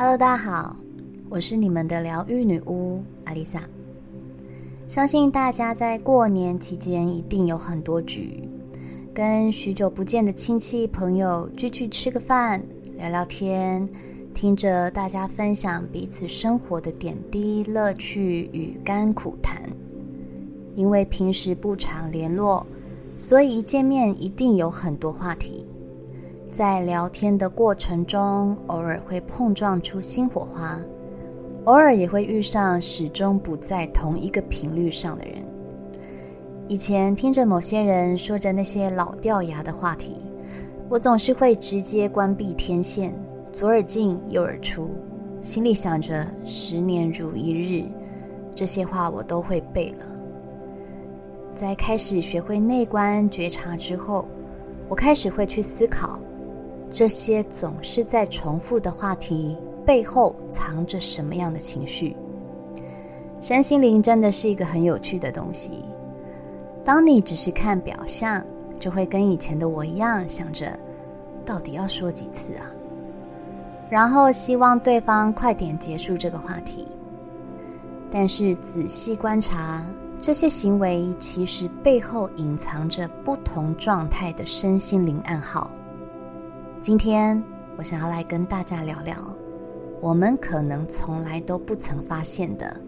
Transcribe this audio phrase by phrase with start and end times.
[0.00, 0.76] Hello，大家好，
[1.28, 3.64] 我是你们的疗愈女巫阿丽萨。
[4.86, 8.48] 相信大家在过年期间一定有很多局，
[9.12, 12.62] 跟许久不见的亲戚朋友聚聚吃个饭，
[12.96, 13.88] 聊聊天，
[14.32, 19.60] 听着大家分享彼此生活的点滴、乐趣与甘苦谈。
[20.76, 22.64] 因为平时不常联络，
[23.18, 25.66] 所以一见面一定有很多话题。
[26.58, 30.76] 在聊天的过程中，偶尔会碰撞出新火花，
[31.66, 35.34] 偶尔也会遇上始终不在同一个频率上的人。
[36.66, 40.16] 以前听着某些人说着那些老掉牙的话题，
[40.88, 43.14] 我总是会直接关闭天线，
[43.52, 44.90] 左耳进右耳出，
[45.40, 47.84] 心里想着“十年如一日”，
[48.52, 50.04] 这些话我都会背了。
[51.54, 54.26] 在开始学会内观觉察之后，
[54.88, 56.18] 我开始会去思考。
[56.90, 62.16] 这些总是在重复的话题背后藏着什么样的情绪？
[63.40, 65.84] 身心灵真的是一个很有趣的东西。
[66.84, 68.42] 当你只是看表象，
[68.80, 70.78] 就会跟以前的我一样，想着
[71.44, 72.64] 到底要说几次啊？
[73.90, 76.88] 然后希望对方快点结束这个话题。
[78.10, 79.84] 但是仔细观察，
[80.18, 85.70] 这些行为其实背后隐藏着不同状态的身心灵暗号。
[86.80, 87.42] 今天
[87.76, 89.16] 我想要来跟大家聊聊，
[90.00, 92.80] 我们可能从来都不曾发现的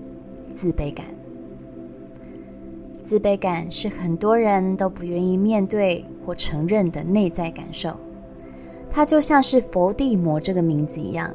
[0.55, 1.07] 自卑感。
[3.03, 7.91] 自卑感是很多人都不愿意面对或承认的内在感受，
[8.89, 11.29] 它就像是佛地魔这个名字一样，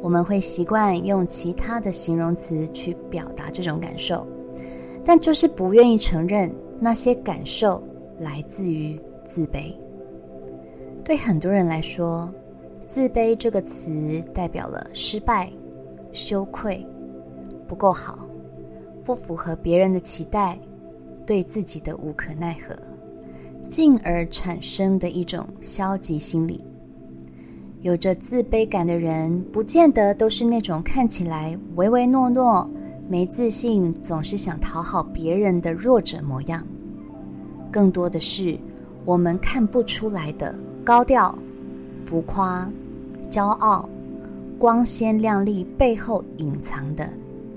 [0.00, 4.24] 我们会习惯用其他的形容词去表达这种感受，
[5.04, 6.48] 但就是不愿意承认
[6.78, 7.82] 那些感受
[8.20, 9.74] 来自于自卑。
[11.04, 12.32] 对很多人来说
[12.86, 15.50] ，“自卑”这个词代表了失败、
[16.12, 16.86] 羞愧、
[17.66, 18.26] 不够好、
[19.04, 20.58] 不符合别人的期待、
[21.26, 22.76] 对自己的无可奈何，
[23.68, 26.62] 进而产生的一种消极心理。
[27.80, 32.70] 有着自卑感的人，不见得都是那种看起来唯唯诺诺、
[33.08, 36.64] 没自信、总是想讨好别人的弱者模样，
[37.72, 38.58] 更多的是
[39.04, 40.54] 我们看不出来的。
[40.82, 41.36] 高调、
[42.06, 42.70] 浮夸、
[43.30, 43.88] 骄傲、
[44.58, 47.08] 光鲜亮丽背后隐藏的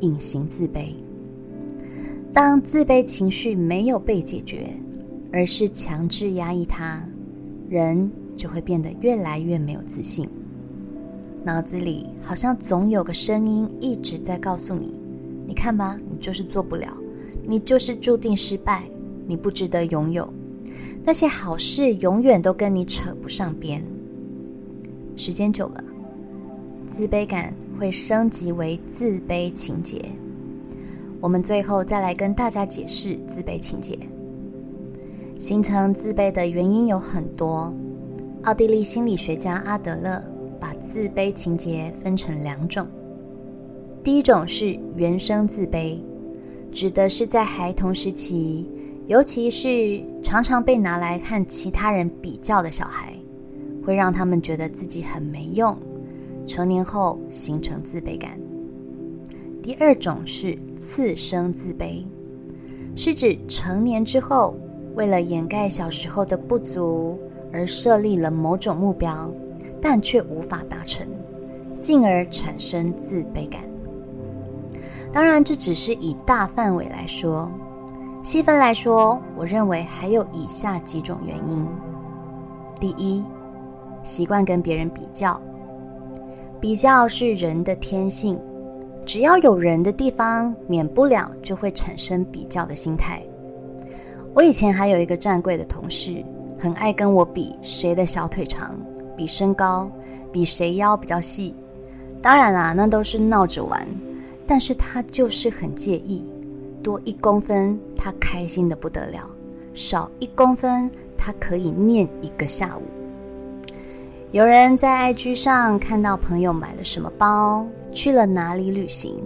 [0.02, 0.88] 隐形自卑。
[2.34, 4.76] 当自卑情绪没有被解决，
[5.32, 7.02] 而是强制压抑它，
[7.70, 10.28] 人就会变得越来越没有自信。
[11.44, 14.94] 脑子里好像总有个声音一直在告诉你
[15.48, 16.88] ：“你看吧，你就是做不了，
[17.46, 18.84] 你就是注定失败，
[19.26, 20.28] 你不值得拥有。”
[21.06, 23.84] 那些好事永远都跟你扯不上边。
[25.18, 25.84] 时间久了，
[26.88, 30.02] 自卑感会升级为自卑情结。
[31.20, 34.00] 我们最后再来跟大家解释自卑情结。
[35.38, 37.74] 形成自卑的原因有很多。
[38.44, 40.24] 奥地利心理学家阿德勒
[40.58, 42.88] 把自卑情结分成两种。
[44.02, 45.98] 第一种是原生自卑，
[46.72, 48.70] 指的是在孩童时期。
[49.06, 53.14] 尤其是常常被拿来和其他人比较的小孩，
[53.86, 55.78] 会让他们觉得自己很没用，
[56.48, 58.40] 成年后形成自卑感。
[59.62, 62.06] 第二种是次生自卑，
[62.96, 64.56] 是指成年之后，
[64.96, 67.20] 为了掩盖小时候的不足
[67.52, 69.30] 而设立了某种目标，
[69.82, 71.06] 但却无法达成，
[71.82, 73.62] 进而产生自卑感。
[75.12, 77.52] 当然，这只是以大范围来说。
[78.24, 81.68] 细分来说，我认为还有以下几种原因：
[82.80, 83.22] 第一，
[84.02, 85.40] 习惯跟别人比较，
[86.58, 88.40] 比较是人的天性，
[89.06, 93.22] 只要有人的地方，免不了就会产生比较的心态。
[94.34, 96.24] 我以前还有一个站柜的同事，
[96.58, 98.74] 很爱跟我比谁的小腿长，
[99.18, 99.92] 比身高，
[100.32, 101.54] 比谁腰比较细。
[102.22, 103.86] 当然啦，那都是闹着玩，
[104.48, 106.24] 但是他就是很介意。
[106.84, 109.22] 多一公分，他开心得不得了；
[109.74, 112.82] 少一公分，他可以念一个下午。
[114.34, 119.24] 有人在 IG 上看到朋友买了什么包，去了哪里旅行，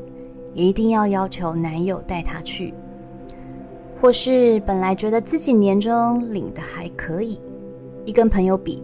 [0.53, 2.71] 一定要要求男友带她去；
[3.99, 7.39] 或是本来觉得自己年终领的还可以，
[8.05, 8.83] 一跟朋友比，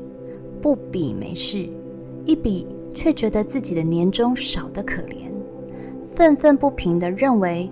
[0.60, 1.70] 不比没事，
[2.26, 2.66] 一比
[2.96, 5.30] 却觉得自己的年终少得可怜，
[6.16, 7.70] 愤愤不平地认为。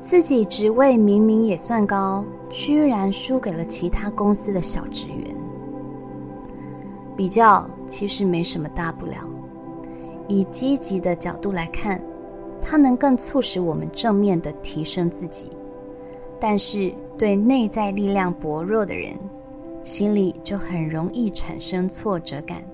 [0.00, 5.36] 自己职位明明也算高，居然输给了其他公司的小职员。
[7.16, 9.28] 比较其实没什么大不了，
[10.26, 12.00] 以积极的角度来看，
[12.60, 15.50] 它能更促使我们正面的提升自己。
[16.40, 19.12] 但是，对内在力量薄弱的人，
[19.84, 22.64] 心里就很容易产生挫折感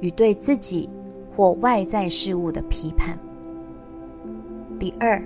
[0.00, 0.88] 与对自己
[1.34, 3.18] 或外在事物的批判。
[4.78, 5.22] 第二，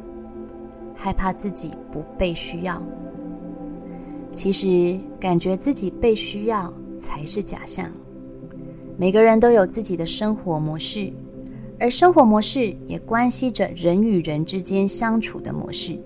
[0.94, 2.82] 害怕自己不被需要。
[4.34, 7.90] 其实，感觉自己被需要才是假象。
[8.96, 11.12] 每个人都有自己的生活模式，
[11.78, 15.98] 而生活模式也关系着人与人之间相处的模式，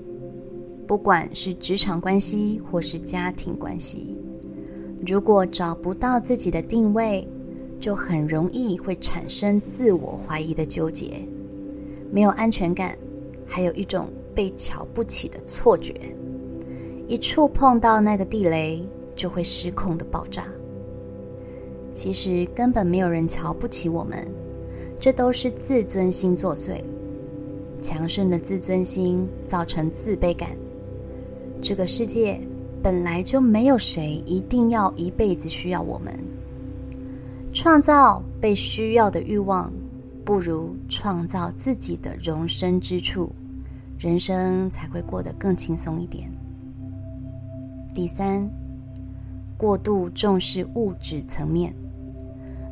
[0.86, 4.14] 不管是职场关系或是家庭关系。
[5.06, 7.26] 如果找不到自己的定位，
[7.78, 11.22] 就很容易会产生自我怀疑的纠结，
[12.10, 12.96] 没有安全感，
[13.48, 15.94] 还有一种被瞧不起的错觉。
[17.08, 18.86] 一触碰到那个地雷，
[19.16, 20.44] 就会失控的爆炸。
[21.94, 24.24] 其实根本没有人瞧不起我们，
[25.00, 26.80] 这都是自尊心作祟。
[27.80, 30.50] 强盛的自尊心造成自卑感。
[31.62, 32.38] 这个世界
[32.82, 36.12] 本来就没有谁一定要一辈子需要我们。
[37.52, 39.72] 创造被需要的欲望，
[40.28, 43.32] 不如创造自己的容身之处，
[43.98, 46.30] 人生才会过得更轻松一点。
[47.94, 48.46] 第三，
[49.56, 51.74] 过度重视物质层面。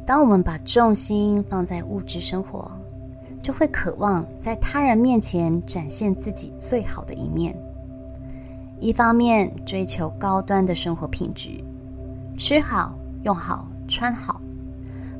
[0.07, 2.71] 当我们把重心放在物质生活，
[3.43, 7.57] 就会渴望在他人面前展现自己最好的一面。
[8.81, 11.53] 一方面追求高端的生活品质，
[12.37, 14.43] 吃好、用好、穿好，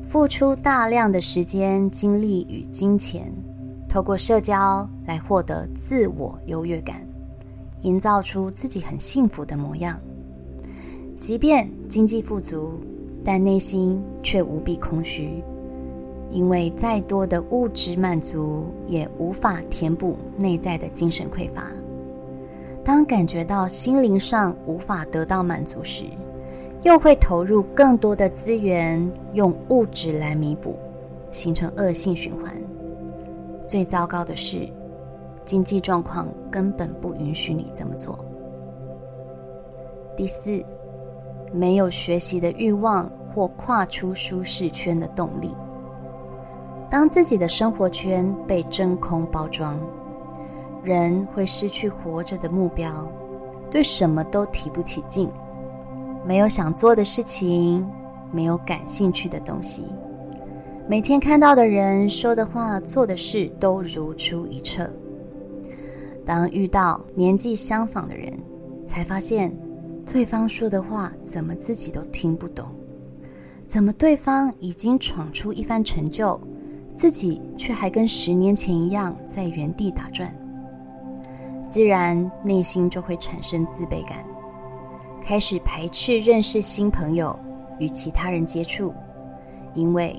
[0.07, 3.29] 付出大量的时间、精力与金钱，
[3.89, 7.05] 透过社交来获得自我优越感。
[7.81, 9.99] 营造出自己很幸福的模样，
[11.19, 12.79] 即便经济富足，
[13.23, 15.43] 但内心却无比空虚，
[16.31, 21.67] 因为再多的物质满足也无法填补内在的精神匮乏。
[22.83, 26.05] 当感觉到心灵上无法得到满足时，
[26.83, 30.77] 又会投入更多的资源，用物质来弥补，
[31.31, 32.53] 形成恶性循环。
[33.67, 34.69] 最糟糕的是，
[35.43, 38.17] 经济状况根本不允许你这么做。
[40.15, 40.63] 第四，
[41.51, 45.55] 没有学习的欲望或跨出舒适圈的动力。
[46.89, 49.77] 当自己的生活圈被真空包装，
[50.83, 53.05] 人会失去活着的目标，
[53.69, 55.29] 对什么都提不起劲，
[56.27, 57.87] 没有想做的事情，
[58.33, 59.85] 没有感兴趣的东西，
[60.85, 64.91] 每天看到的人说的话、做的事都如出一辙。
[66.25, 68.33] 当遇到年纪相仿的人，
[68.85, 69.57] 才发现
[70.05, 72.65] 对方说的话怎么自己都听不懂，
[73.65, 76.37] 怎么对方已经闯出一番成就，
[76.93, 80.29] 自己却还跟十年前一样在原地打转，
[81.69, 84.25] 自然内心就会产生自卑感，
[85.27, 87.37] 开始排斥认识新朋友
[87.79, 88.93] 与其他人接触，
[89.73, 90.15] 因为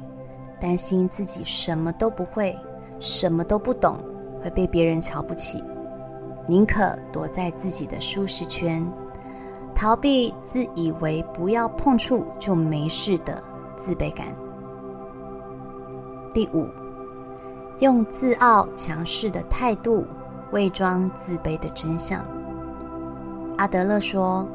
[0.60, 2.54] 担心自己什么都不会，
[3.00, 3.96] 什么都不懂，
[4.42, 5.64] 会被别人瞧不起。
[6.46, 8.86] 宁可躲在自己的舒适圈，
[9.74, 13.42] 逃避自以为不要碰触就没事的
[13.76, 14.26] 自卑感。
[16.34, 16.68] 第五，
[17.78, 20.06] 用自傲强势的态度
[20.52, 22.22] 伪装自卑的真相。
[23.56, 24.46] 阿德勒说：“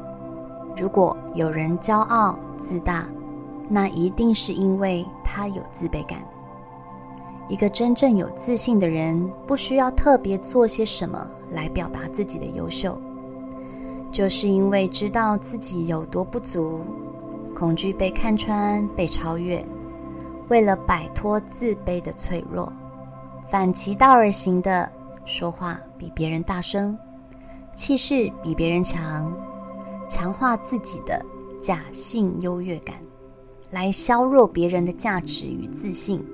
[0.76, 3.06] 如果有人骄傲自大，
[3.68, 6.18] 那一定是因为他有自卑感。
[7.48, 13.00] 一个真正有自信的人，不需要特别做些什么。”来表达自己的优秀，
[14.10, 16.80] 就是因为知道自己有多不足，
[17.54, 19.64] 恐惧被看穿、被超越。
[20.48, 22.72] 为了摆脱自卑的脆弱，
[23.46, 24.90] 反其道而行的
[25.24, 26.98] 说话比别人大声，
[27.76, 29.32] 气势比别人强，
[30.08, 31.24] 强化自己的
[31.60, 32.96] 假性优越感，
[33.70, 36.24] 来削弱别人的价值与自信。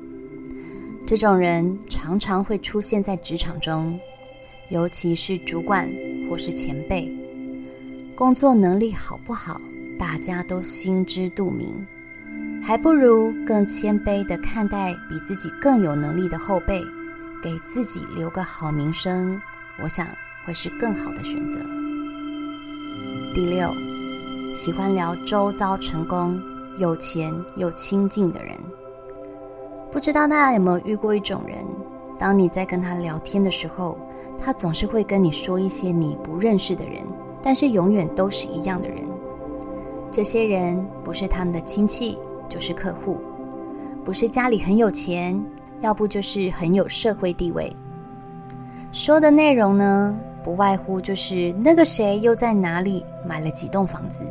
[1.07, 3.99] 这种人常常会出现在职场中。
[4.69, 5.91] 尤其是主管
[6.29, 7.13] 或是前辈，
[8.15, 9.61] 工作能力好不好，
[9.99, 11.85] 大家都心知肚明，
[12.63, 16.81] 还不如更谦卑地看待比自己更有能力的后辈，
[17.43, 19.43] 给自己留个好名声，
[19.83, 20.07] 我想
[20.45, 21.80] 会是更好的选择。
[23.33, 23.73] 第六，
[24.53, 26.43] 喜欢聊周遭成功、
[26.79, 28.57] 有钱又亲近的人，
[29.89, 31.59] 不知道大家有没有遇过一种人，
[32.19, 33.97] 当你在跟他聊天的时候，
[34.37, 37.05] 他总是会跟你说一些你不认识的人，
[37.41, 38.99] 但是永远都是一样的人。
[40.11, 42.19] 这些人不是他们的亲戚，
[42.49, 43.15] 就是客户；
[44.05, 45.41] 不是家里很有钱，
[45.79, 47.73] 要不就是很有社会地位。
[48.91, 54.25] 说的内容呢，不外乎就是那个谁又在哪里买了几栋房子，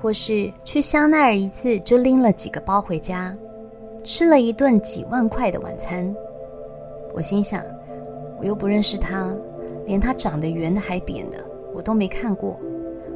[0.00, 3.36] 或是去香奈儿一次就拎了几个包回家，
[4.04, 6.14] 吃了一顿几万块的晚餐。
[7.12, 7.62] 我心想，
[8.38, 9.34] 我又不认识他，
[9.86, 11.38] 连他长得圆的还扁的
[11.74, 12.58] 我都没看过，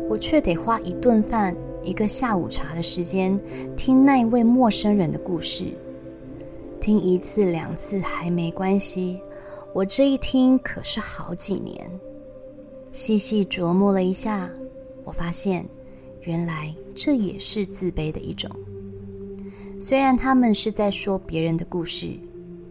[0.08, 3.38] 我却得花一顿饭、一个下午茶的时间
[3.76, 5.66] 听那一位陌生人的故事。
[6.80, 9.20] 听一次两次还没关系。
[9.72, 11.88] 我这一听可是好几年，
[12.90, 14.50] 细细琢磨了一下，
[15.04, 15.64] 我发现
[16.22, 18.50] 原来这也是自卑的一种。
[19.78, 22.08] 虽然他们是在说别人的故事，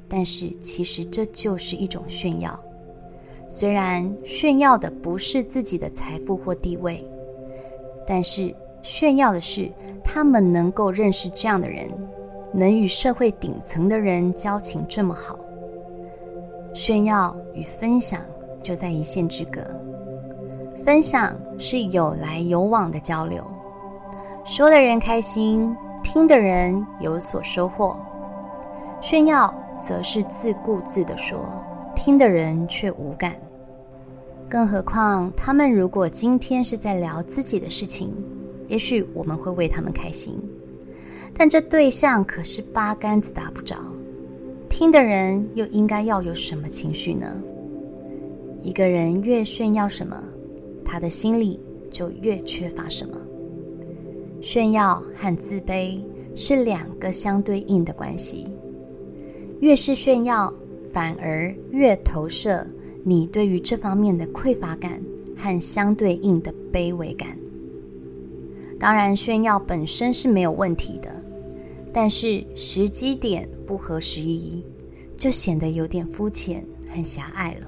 [0.09, 2.59] 但是其实这就是一种炫耀。
[3.47, 7.03] 虽然炫耀的不是自己的财富或地位，
[8.05, 8.53] 但是
[8.83, 9.71] 炫耀的是
[10.03, 11.89] 他们能够认识这样的人，
[12.53, 15.39] 能与社会顶层的人交情这么好。
[16.73, 18.21] 炫耀与分享
[18.61, 19.61] 就在一线之隔。
[20.85, 23.43] 分享是有来有往的交流，
[24.45, 27.99] 说的人开心，听的人有所收获；
[29.01, 31.45] 炫耀则是自顾自的说，
[31.95, 33.35] 听的人却无感。
[34.49, 38.15] 更何况，他们如果今天是在聊自己的事情，
[38.67, 40.41] 也许我们会为他们开心，
[41.35, 43.75] 但这对象可是八竿子打不着。
[44.79, 47.35] 听的人又应该要有什么情绪呢？
[48.61, 50.23] 一个人越炫耀什么，
[50.85, 51.59] 他的心里
[51.91, 53.17] 就越缺乏什么。
[54.39, 55.99] 炫耀和自卑
[56.33, 58.47] 是两个相对应的关系。
[59.59, 60.53] 越是炫耀，
[60.93, 62.65] 反而越投射
[63.03, 65.03] 你对于这方面的匮乏感
[65.35, 67.37] 和相对应的卑微感。
[68.79, 71.13] 当然，炫耀本身是没有问题的。
[71.91, 74.63] 但是时机点不合时宜，
[75.19, 77.67] 就显得有点肤浅和狭隘了。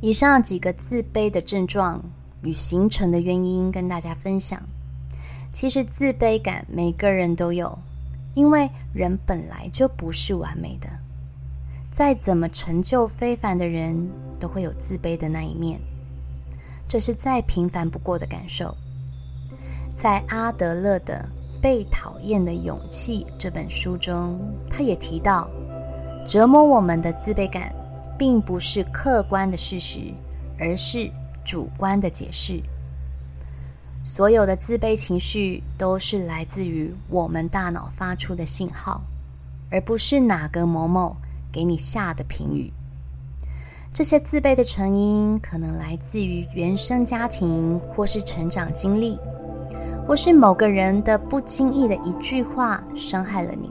[0.00, 2.02] 以上几个自卑的症状
[2.42, 4.60] 与形成的原因跟大家分享。
[5.52, 7.78] 其实自卑感每个人都有，
[8.34, 10.88] 因为人本来就不是完美的。
[11.94, 15.78] 再怎么成就非凡的人，都会有自卑的那一面，
[16.88, 18.74] 这是再平凡不过的感受。
[19.96, 21.26] 在阿德勒的。
[21.64, 24.36] 《被讨厌的勇气》这本书中，
[24.68, 25.48] 他也提到，
[26.26, 27.74] 折磨我们的自卑感，
[28.18, 29.98] 并不是客观的事实，
[30.58, 31.10] 而是
[31.44, 32.62] 主观的解释。
[34.04, 39.00] 所有的自卑情绪都是来自于我们大脑发出的信号，
[39.70, 41.16] 而不是哪个某某
[41.52, 42.72] 给你下的评语。
[43.92, 49.18] 这些自卑的成因，可能来自于原生家庭或是成长经历。
[50.04, 53.70] 或是某个人的不经意的一句话伤害了你，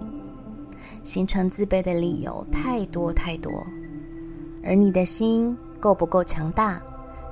[1.03, 3.65] 形成自卑的理由太多太多，
[4.63, 6.81] 而你的心够不够强大，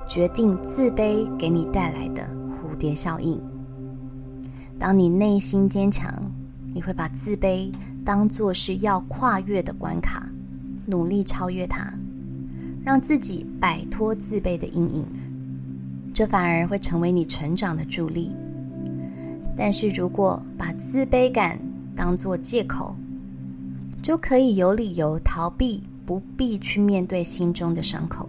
[0.08, 2.22] 决定自卑给你带来的
[2.56, 3.40] 蝴蝶效应。
[4.78, 6.12] 当你内心坚强，
[6.72, 7.70] 你会把自卑
[8.04, 10.28] 当作是要跨越的关卡，
[10.86, 11.92] 努力超越它，
[12.84, 15.06] 让自己摆脱自卑的阴影，
[16.12, 18.34] 这反而会成为你成长的助力。
[19.56, 21.60] 但是如果把自卑感
[21.94, 22.96] 当作借口，
[24.10, 28.28] 就可以有理由逃避，不必去面对心中的伤口。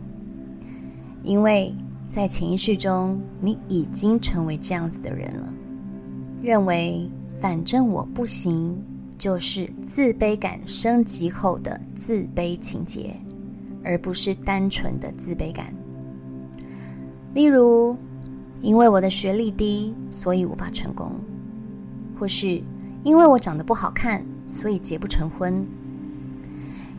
[1.24, 1.74] 因为
[2.08, 5.52] 在潜意识中，你已经成为这样子的人了，
[6.40, 7.10] 认为
[7.40, 8.80] 反正我不行，
[9.18, 13.16] 就是自卑感升级后的自卑情结，
[13.84, 15.74] 而不是单纯的自卑感。
[17.34, 17.98] 例如，
[18.62, 21.10] 因为我的学历低，所以无法成功；
[22.20, 22.62] 或是
[23.04, 24.24] 因为我长得不好看，
[24.62, 25.66] 所以结不成婚；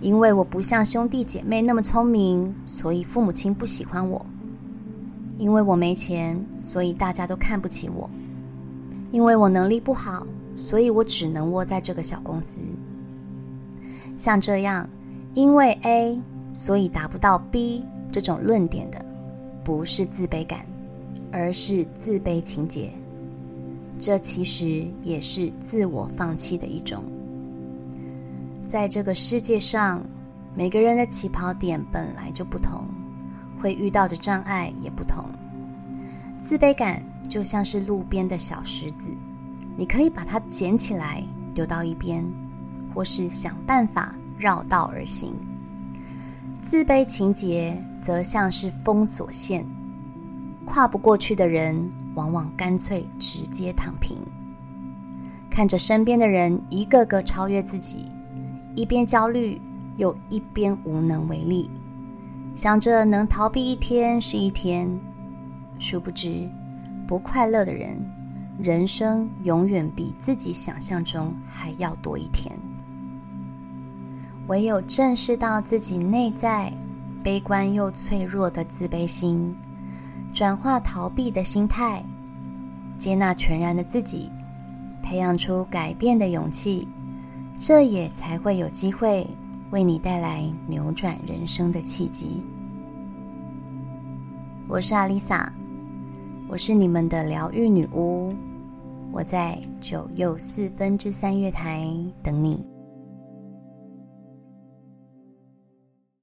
[0.01, 4.21] 因为我不像兄弟姐妹那么聪明，所以父母亲不喜欢我；
[5.39, 8.11] 因为我没钱，所以大家都看不起我；
[9.13, 10.27] 因为我能力不好，
[10.57, 12.63] 所以我只能窝在这个小公司。
[14.19, 14.91] 像这样，
[15.33, 16.21] 因为 A
[16.53, 19.07] 所以达不到 B 这种论点的，
[19.63, 20.67] 不是自卑感。
[21.31, 22.91] 而是自卑情结，
[24.01, 27.05] 这其实也是自我放弃的一种。
[28.73, 30.03] 在这个世界上，
[30.55, 32.89] 每个人的起跑点本来就不同，
[33.61, 35.27] 会遇到的障碍也不同。
[36.41, 39.11] 自卑感就像是路边的小石子，
[39.77, 42.25] 你可以把它捡起来丢到一边，
[42.95, 45.35] 或是想办法绕道而行。
[46.63, 49.67] 自卑情节则像是封锁线。
[50.65, 54.17] 跨不过去的人，往往干脆直接躺平，
[55.51, 58.07] 看着身边的人一个个超越自己，
[58.75, 59.61] 一边焦虑
[59.97, 61.71] 又一边无能为力，
[62.55, 64.89] 想着能逃避一天是一天，
[65.79, 66.49] 殊不知
[67.07, 67.99] 不快乐的人，
[68.59, 72.51] 人生永远比自己想象中还要多一天。
[74.49, 76.73] 唯有正视到自己内在
[77.23, 79.55] 悲观又脆弱的自卑心，
[80.33, 82.05] 转化逃避的心态，
[82.99, 84.33] 接纳全然的自己，
[85.03, 86.89] 培养出改变的勇气，
[87.65, 89.25] 这也才会有机会
[89.71, 92.43] 为你带来扭转人生的契机。
[94.67, 95.53] 我是阿丽萨，
[96.49, 98.35] 我是你们的疗愈女巫，
[99.13, 101.89] 我在九又四分之三月台
[102.21, 102.72] 等你。